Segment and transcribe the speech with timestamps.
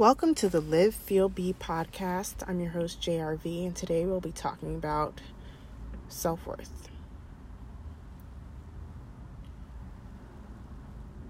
[0.00, 2.36] Welcome to the Live Feel Be podcast.
[2.48, 5.20] I'm your host, JRV, and today we'll be talking about
[6.08, 6.88] self worth.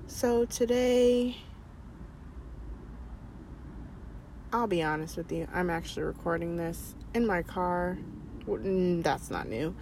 [0.06, 1.38] So, today,
[4.52, 7.98] I'll be honest with you, I'm actually recording this in my car.
[8.46, 9.74] That's not new,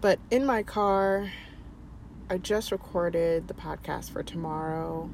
[0.00, 1.32] but in my car,
[2.30, 5.10] I just recorded the podcast for tomorrow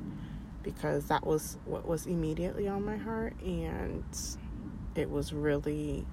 [0.62, 4.04] because that was what was immediately on my heart and
[4.94, 6.06] it was really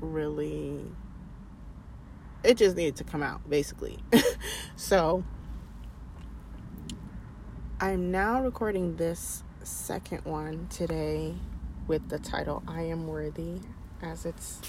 [0.00, 0.80] really
[2.44, 3.98] it just needed to come out basically.
[4.78, 5.24] So
[7.80, 11.34] i'm now recording this second one today
[11.86, 13.58] with the title i am worthy
[14.02, 14.60] as its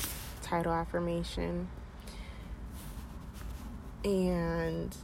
[0.47, 1.67] title affirmation.
[4.03, 4.95] And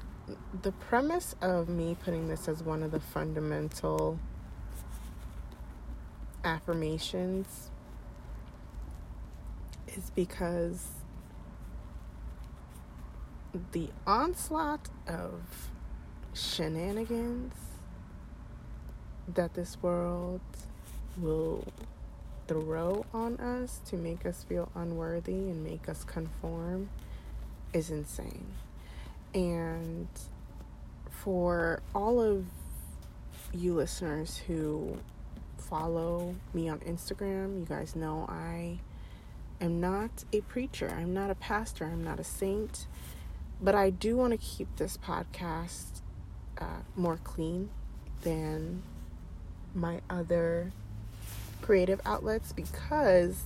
[0.62, 4.20] the premise of me putting this as one of the fundamental
[6.44, 7.70] affirmations
[9.88, 10.88] is because
[13.72, 15.70] the onslaught of
[16.34, 17.54] shenanigans
[19.28, 20.42] that this world
[21.18, 21.66] will
[22.48, 26.90] throw on us to make us feel unworthy and make us conform
[27.74, 28.46] is insane.
[29.34, 30.08] And
[31.10, 32.46] for all of
[33.54, 35.00] you listeners who
[35.58, 38.80] follow me on Instagram, you guys know I
[39.60, 42.88] am not a preacher, I'm not a pastor, I'm not a saint,
[43.62, 46.02] but I do want to keep this podcast
[46.60, 47.70] uh, more clean
[48.22, 48.84] than
[49.74, 50.72] my other
[51.62, 53.44] creative outlets because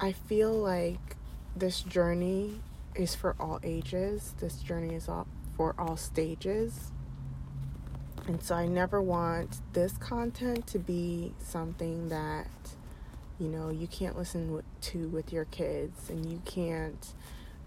[0.00, 1.16] I feel like
[1.56, 2.60] this journey
[2.98, 4.34] is for all ages.
[4.40, 6.90] This journey is all for all stages.
[8.26, 12.48] And so I never want this content to be something that
[13.38, 17.14] you know you can't listen to with your kids and you can't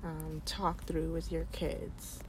[0.03, 2.19] um, talk through with your kids.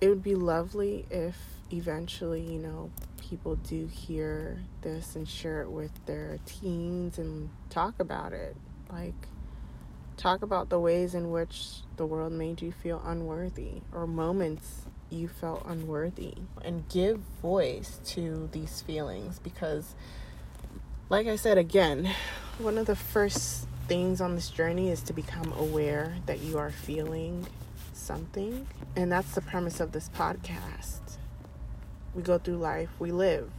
[0.00, 1.36] It would be lovely if
[1.72, 8.00] eventually, you know, people do hear this and share it with their teens and talk
[8.00, 8.56] about it.
[8.90, 9.28] Like,
[10.20, 15.28] Talk about the ways in which the world made you feel unworthy or moments you
[15.28, 19.94] felt unworthy and give voice to these feelings because,
[21.08, 22.10] like I said again,
[22.58, 26.70] one of the first things on this journey is to become aware that you are
[26.70, 27.46] feeling
[27.94, 28.66] something.
[28.96, 31.16] And that's the premise of this podcast.
[32.14, 33.50] We go through life, we live.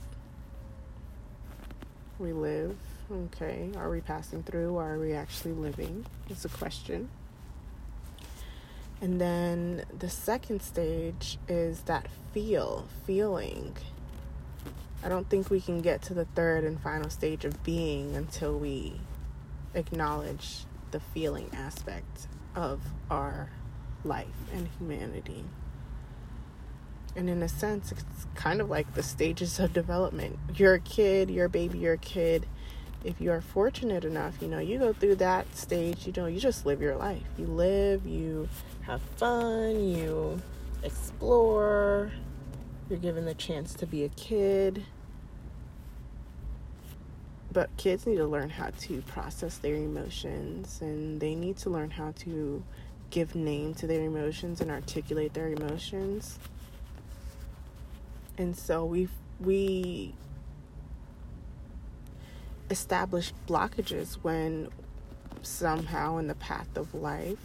[2.20, 2.78] We live
[3.12, 6.06] Okay, are we passing through or are we actually living?
[6.30, 7.10] Is a question.
[9.02, 13.76] And then the second stage is that feel, feeling.
[15.04, 18.58] I don't think we can get to the third and final stage of being until
[18.58, 19.02] we
[19.74, 22.80] acknowledge the feeling aspect of
[23.10, 23.50] our
[24.06, 25.44] life and humanity.
[27.14, 30.40] And in a sense, it's kind of like the stages of development.
[30.56, 32.46] You're a kid, you're a baby, you're a kid
[33.04, 36.40] if you are fortunate enough, you know, you go through that stage, you know, you
[36.40, 37.24] just live your life.
[37.38, 38.48] You live, you
[38.82, 40.40] have fun, you
[40.84, 42.12] explore,
[42.90, 44.86] you're given the chance to be a kid.
[47.52, 51.90] But kids need to learn how to process their emotions and they need to learn
[51.92, 52.64] how to
[53.10, 56.40] give name to their emotions and articulate their emotions.
[58.38, 60.14] And so we we
[62.72, 64.70] establish blockages when
[65.44, 67.38] somehow in the path of life,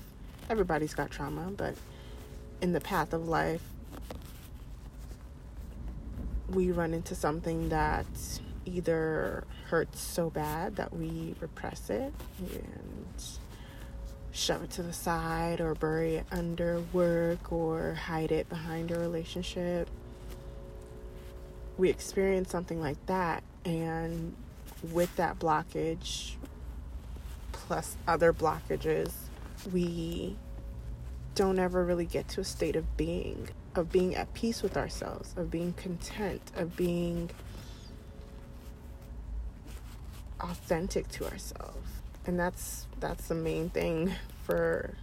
[0.48, 1.75] everybody's got trauma, but
[2.62, 3.62] in the path of life,
[6.48, 8.06] we run into something that
[8.64, 13.22] either hurts so bad that we repress it and
[14.31, 18.98] shove it to the side or bury it under work or hide it behind a
[18.98, 19.88] relationship.
[21.79, 24.34] We experience something like that and
[24.82, 26.34] with that blockage
[27.52, 29.12] plus other blockages,
[29.73, 30.37] we
[31.34, 35.34] don't ever really get to a state of being, of being at peace with ourselves,
[35.37, 37.31] of being content, of being
[40.40, 41.90] authentic to ourselves.
[42.26, 44.12] And that's that's the main thing
[44.44, 44.94] for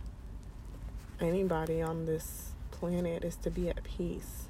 [1.21, 4.47] anybody on this planet is to be at peace.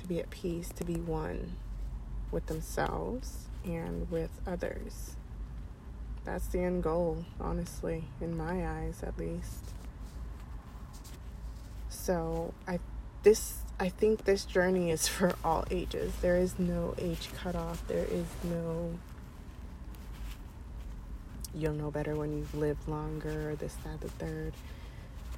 [0.00, 1.56] To be at peace, to be one
[2.30, 5.16] with themselves and with others.
[6.24, 9.64] That's the end goal, honestly, in my eyes at least.
[11.88, 12.80] So, I
[13.22, 16.12] this I think this journey is for all ages.
[16.20, 17.86] There is no age cutoff.
[17.86, 18.98] There is no
[21.54, 24.52] you'll know better when you've lived longer, this, that, the third.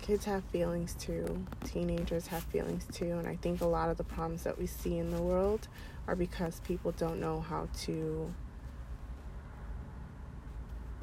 [0.03, 1.45] Kids have feelings too.
[1.65, 3.13] Teenagers have feelings too.
[3.13, 5.69] And I think a lot of the problems that we see in the world
[6.07, 8.33] are because people don't know how to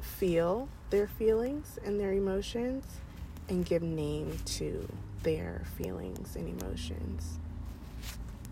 [0.00, 2.84] feel their feelings and their emotions
[3.48, 4.86] and give name to
[5.22, 7.38] their feelings and emotions.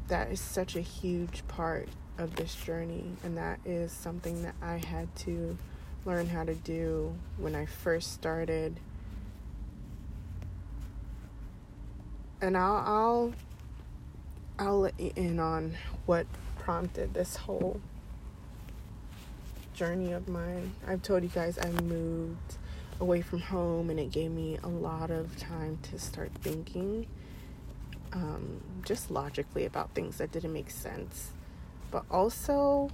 [0.08, 1.88] That is such a huge part
[2.18, 5.58] of this journey, and that is something that I had to
[6.04, 8.78] learn how to do when I first started.
[12.46, 13.32] And I'll I'll
[14.56, 15.74] I'll let you in on
[16.06, 16.28] what
[16.60, 17.80] prompted this whole
[19.74, 20.72] journey of mine.
[20.86, 22.58] I've told you guys I moved
[23.00, 27.08] away from home and it gave me a lot of time to start thinking
[28.12, 31.32] um, just logically about things that didn't make sense.
[31.90, 32.92] But also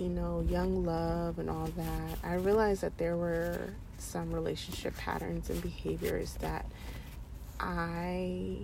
[0.00, 5.50] you know, young love and all that, I realized that there were some relationship patterns
[5.50, 6.66] and behaviors that
[7.62, 8.56] I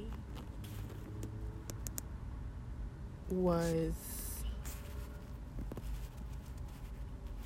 [3.31, 3.93] was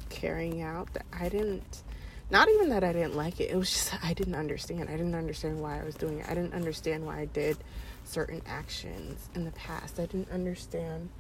[0.09, 1.83] carrying out that I didn't
[2.31, 4.89] not even that I didn't like it it was just I didn't understand.
[4.89, 6.27] I didn't understand why I was doing it.
[6.29, 7.59] I didn't understand why I did
[8.05, 10.01] certain actions in the past.
[10.01, 11.11] I didn't understand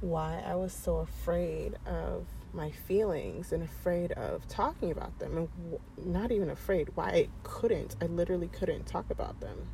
[0.00, 5.36] why I was so afraid of my feelings and afraid of talking about them.
[5.36, 7.96] And w- not even afraid why I couldn't.
[8.00, 9.68] I literally couldn't talk about them.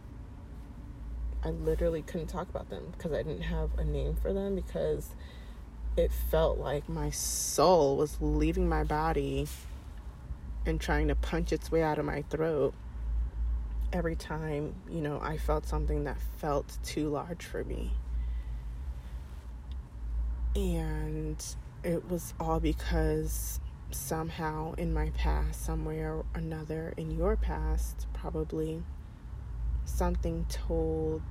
[1.42, 5.14] I literally couldn't talk about them because I didn't have a name for them because
[5.96, 9.46] it felt like my soul was leaving my body
[10.66, 12.74] and trying to punch its way out of my throat
[13.92, 17.92] every time, you know, I felt something that felt too large for me.
[20.56, 21.44] And
[21.84, 23.60] it was all because
[23.90, 28.82] somehow in my past, somewhere or another in your past, probably
[29.84, 31.22] something told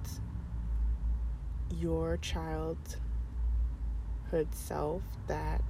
[1.76, 2.78] your childhood
[4.52, 5.64] self that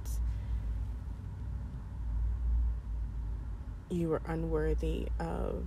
[3.90, 5.66] you were unworthy of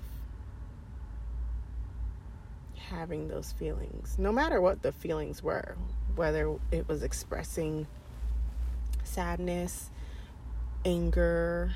[2.76, 5.76] having those feelings, no matter what the feelings were,
[6.16, 7.88] whether it was expressing
[9.18, 9.90] sadness,
[10.86, 11.74] anger,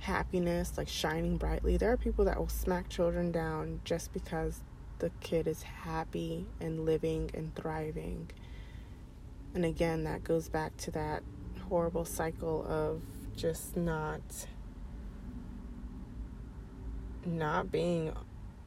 [0.00, 1.78] happiness, like shining brightly.
[1.78, 4.60] There are people that will smack children down just because
[4.98, 8.30] the kid is happy and living and thriving.
[9.54, 11.22] And again, that goes back to that
[11.66, 13.00] horrible cycle of
[13.34, 14.20] just not
[17.24, 18.12] not being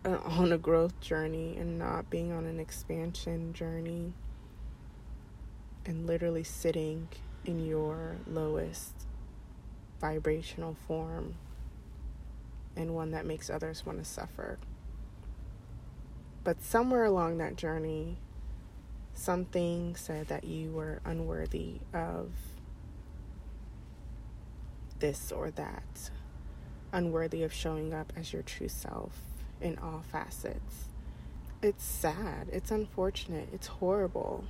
[0.04, 4.14] uh, on a growth journey and not being on an expansion journey
[5.86, 7.08] and literally sitting
[7.46, 8.94] in your lowest
[10.00, 11.36] vibrational form
[12.76, 14.58] and one that makes others want to suffer.
[16.44, 18.18] But somewhere along that journey,
[19.14, 22.32] something said that you were unworthy of
[25.00, 26.10] this or that,
[26.92, 29.14] unworthy of showing up as your true self
[29.62, 30.90] in all facets.
[31.62, 34.46] It's sad, it's unfortunate, it's horrible.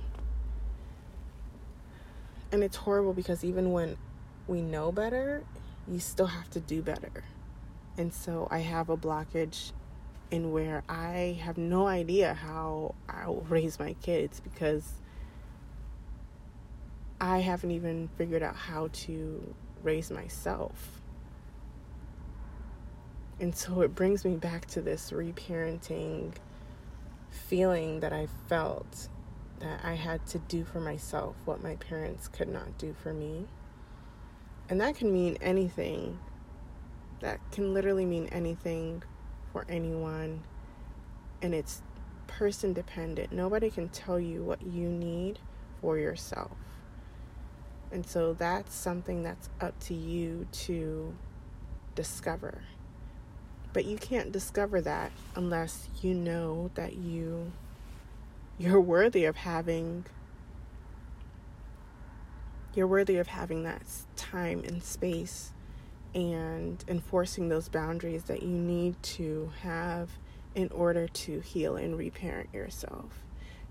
[2.52, 3.96] And it's horrible because even when
[4.46, 5.42] we know better,
[5.88, 7.24] you still have to do better.
[7.98, 9.72] And so I have a blockage
[10.30, 14.92] in where I have no idea how I'll raise my kids because
[17.20, 21.00] I haven't even figured out how to raise myself.
[23.38, 26.32] And so it brings me back to this reparenting
[27.30, 29.08] feeling that I felt
[29.60, 33.46] that I had to do for myself what my parents could not do for me.
[34.68, 36.18] And that can mean anything.
[37.20, 39.02] That can literally mean anything
[39.52, 40.42] for anyone.
[41.40, 41.82] And it's
[42.26, 43.32] person dependent.
[43.32, 45.38] Nobody can tell you what you need
[45.80, 46.56] for yourself.
[47.92, 51.14] And so that's something that's up to you to
[51.94, 52.62] discover.
[53.72, 57.52] But you can't discover that unless you know that you
[58.58, 60.04] you're worthy of having
[62.74, 63.82] you're worthy of having that
[64.16, 65.52] time and space
[66.14, 70.10] and enforcing those boundaries that you need to have
[70.54, 73.24] in order to heal and reparent yourself,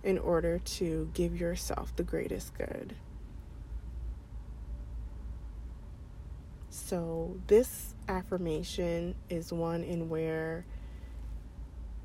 [0.03, 2.95] in order to give yourself the greatest good.
[6.69, 10.65] So, this affirmation is one in where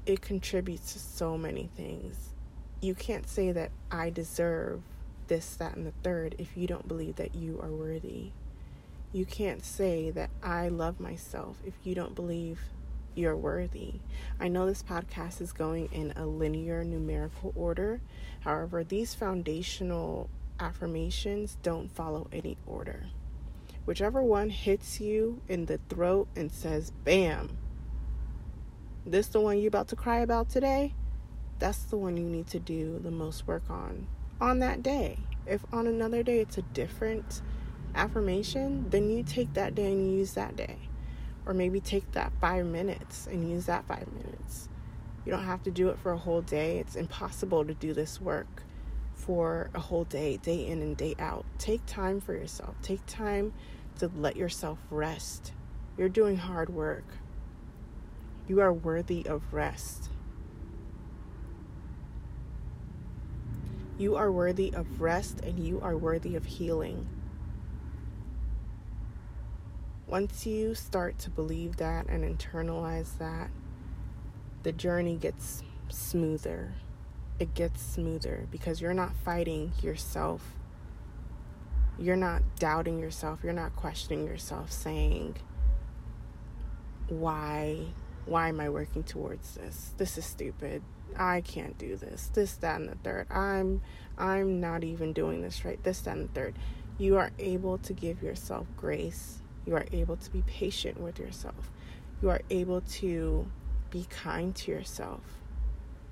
[0.07, 2.30] it contributes to so many things.
[2.81, 4.81] You can't say that I deserve
[5.27, 8.31] this, that, and the third if you don't believe that you are worthy.
[9.13, 12.61] You can't say that I love myself if you don't believe
[13.15, 13.95] you're worthy.
[14.39, 18.01] I know this podcast is going in a linear numerical order.
[18.41, 23.07] However, these foundational affirmations don't follow any order.
[23.85, 27.57] Whichever one hits you in the throat and says, bam,
[29.05, 30.95] this the one you about to cry about today?
[31.61, 34.09] That's the one you need to do the most work on
[34.41, 35.19] on that day.
[35.47, 37.43] If on another day it's a different
[37.95, 40.77] affirmation, then you take that day and you use that day.
[41.47, 44.69] Or maybe take that five minutes and use that five minutes.
[45.25, 46.79] You don't have to do it for a whole day.
[46.79, 48.63] It's impossible to do this work
[49.15, 51.45] for a whole day, day in and day out.
[51.59, 52.75] Take time for yourself.
[52.81, 53.53] Take time
[53.99, 55.53] to let yourself rest.
[55.99, 57.05] You're doing hard work.
[58.49, 60.09] You are worthy of rest.
[64.01, 67.07] You are worthy of rest and you are worthy of healing.
[70.07, 73.51] Once you start to believe that and internalize that,
[74.63, 76.73] the journey gets smoother.
[77.39, 80.57] It gets smoother because you're not fighting yourself.
[81.99, 83.41] You're not doubting yourself.
[83.45, 85.37] You're not questioning yourself, saying,
[87.11, 87.89] Why?
[88.25, 89.93] Why am I working towards this?
[89.99, 90.83] This is stupid.
[91.17, 93.31] I can't do this, this, that, and the third.
[93.31, 93.83] I'm
[94.19, 96.55] I'm not even doing this right, this, that, and the third.
[96.99, 99.39] You are able to give yourself grace.
[99.67, 101.71] You are able to be patient with yourself.
[102.21, 103.47] You are able to
[103.91, 105.21] be kind to yourself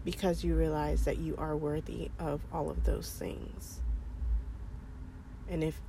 [0.04, 3.80] because you realize that you are worthy of all of those things.
[5.48, 5.80] And if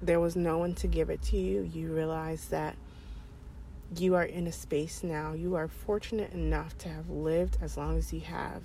[0.00, 2.76] there was no one to give it to you, you realize that
[4.00, 5.32] you are in a space now.
[5.32, 8.62] You are fortunate enough to have lived as long as you have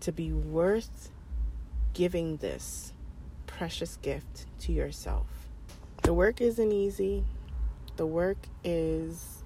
[0.00, 1.10] to be worth
[1.92, 2.92] giving this
[3.46, 5.26] precious gift to yourself.
[6.02, 7.24] The work isn't easy.
[7.96, 9.42] The work is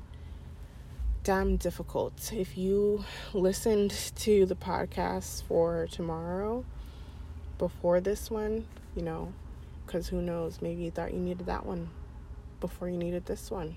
[1.25, 2.33] damn difficult.
[2.33, 6.65] If you listened to the podcast for tomorrow
[7.59, 9.33] before this one, you know,
[9.87, 11.89] because who knows, maybe you thought you needed that one
[12.61, 13.77] before you needed this one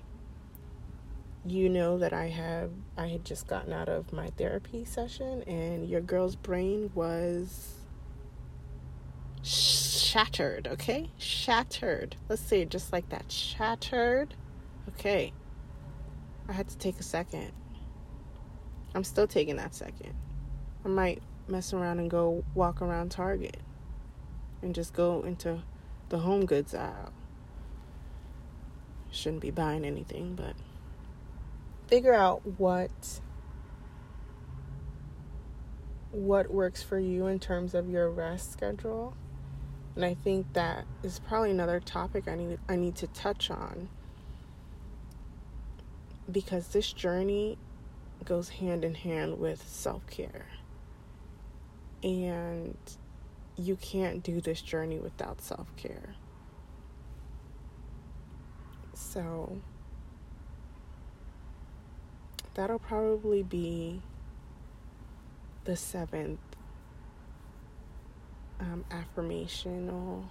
[1.50, 5.88] you know that I have I had just gotten out of my therapy session and
[5.88, 7.74] your girl's brain was
[9.42, 11.10] shattered, okay?
[11.18, 12.16] Shattered.
[12.28, 13.30] Let's say it just like that.
[13.30, 14.34] Shattered.
[14.90, 15.32] Okay.
[16.48, 17.52] I had to take a second.
[18.94, 20.14] I'm still taking that second.
[20.84, 23.58] I might mess around and go walk around Target
[24.62, 25.62] and just go into
[26.08, 27.12] the home goods aisle.
[29.10, 30.54] Shouldn't be buying anything, but
[31.86, 33.20] figure out what
[36.10, 39.14] what works for you in terms of your rest schedule.
[39.94, 43.88] And I think that is probably another topic I need I need to touch on
[46.30, 47.58] because this journey
[48.24, 50.46] goes hand in hand with self-care.
[52.02, 52.76] And
[53.56, 56.14] you can't do this journey without self-care.
[58.92, 59.58] So,
[62.56, 64.00] that'll probably be
[65.64, 66.40] the seventh
[68.58, 70.24] um, affirmational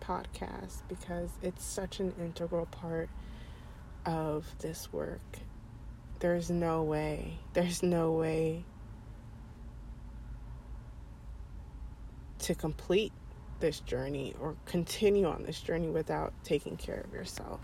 [0.00, 3.08] podcast because it's such an integral part
[4.06, 5.20] of this work.
[6.20, 8.64] There's no way, there's no way
[12.38, 13.12] to complete
[13.58, 17.60] this journey or continue on this journey without taking care of yourself.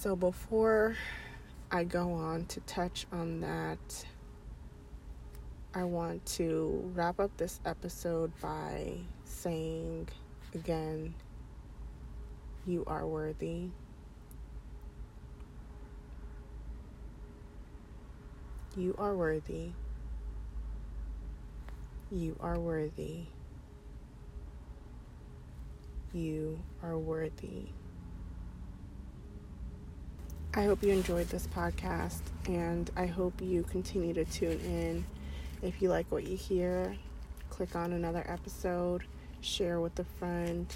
[0.00, 0.94] So before
[1.72, 4.04] I go on to touch on that,
[5.74, 8.92] I want to wrap up this episode by
[9.24, 10.08] saying
[10.54, 11.16] again,
[12.64, 13.70] you are worthy.
[18.76, 19.72] You are worthy.
[22.12, 23.24] You are worthy.
[26.12, 27.70] You are worthy.
[30.54, 35.04] I hope you enjoyed this podcast and I hope you continue to tune in.
[35.62, 36.96] If you like what you hear,
[37.50, 39.04] click on another episode,
[39.40, 40.66] share with a friend,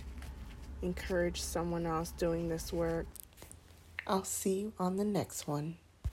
[0.82, 3.06] encourage someone else doing this work.
[4.06, 5.78] I'll see you on the next one.